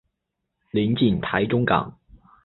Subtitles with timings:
[0.71, 1.95] 临近台中港。